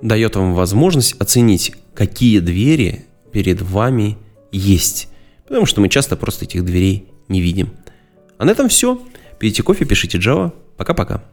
дает 0.01 0.35
вам 0.35 0.53
возможность 0.53 1.19
оценить, 1.19 1.73
какие 1.95 2.39
двери 2.39 3.05
перед 3.31 3.61
вами 3.61 4.17
есть. 4.51 5.09
Потому 5.47 5.65
что 5.65 5.81
мы 5.81 5.89
часто 5.89 6.15
просто 6.15 6.45
этих 6.45 6.63
дверей 6.63 7.09
не 7.27 7.41
видим. 7.41 7.71
А 8.37 8.45
на 8.45 8.51
этом 8.51 8.69
все. 8.69 9.01
Пейте 9.39 9.63
кофе, 9.63 9.85
пишите 9.85 10.17
Java. 10.17 10.53
Пока-пока. 10.77 11.23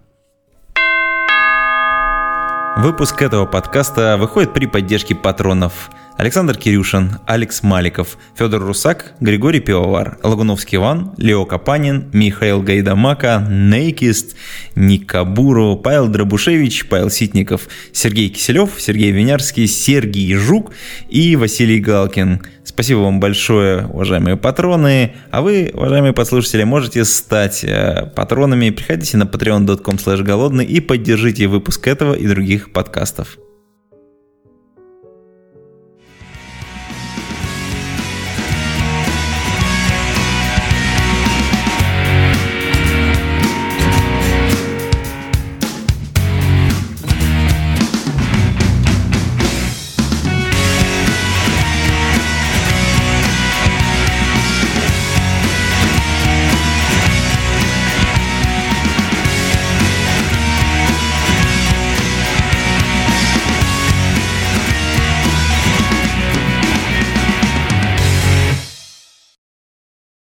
Выпуск 2.78 3.22
этого 3.22 3.44
подкаста 3.44 4.16
выходит 4.16 4.52
при 4.52 4.66
поддержке 4.66 5.12
патронов 5.12 5.90
Александр 6.18 6.58
Кирюшин, 6.58 7.12
Алекс 7.26 7.62
Маликов, 7.62 8.18
Федор 8.36 8.60
Русак, 8.64 9.14
Григорий 9.20 9.60
Пивовар, 9.60 10.18
Лагуновский 10.24 10.74
Иван, 10.74 11.12
Лео 11.16 11.44
Капанин, 11.46 12.10
Михаил 12.12 12.60
Гайдамака, 12.60 13.46
Нейкист, 13.48 14.34
Ник 14.74 15.08
Кабуру, 15.08 15.76
Павел 15.76 16.08
Дробушевич, 16.08 16.88
Павел 16.88 17.08
Ситников, 17.08 17.68
Сергей 17.92 18.30
Киселев, 18.30 18.70
Сергей 18.78 19.12
Винярский, 19.12 19.68
Сергей 19.68 20.34
Жук 20.34 20.72
и 21.08 21.36
Василий 21.36 21.78
Галкин. 21.78 22.42
Спасибо 22.64 22.98
вам 22.98 23.20
большое, 23.20 23.86
уважаемые 23.86 24.36
патроны. 24.36 25.14
А 25.30 25.40
вы, 25.40 25.70
уважаемые 25.72 26.14
послушатели, 26.14 26.64
можете 26.64 27.04
стать 27.04 27.62
э, 27.62 28.10
патронами. 28.16 28.70
Приходите 28.70 29.18
на 29.18 29.22
patreon.com 29.22 30.24
голодный 30.24 30.64
и 30.64 30.80
поддержите 30.80 31.46
выпуск 31.46 31.86
этого 31.86 32.14
и 32.14 32.26
других 32.26 32.72
подкастов. 32.72 33.38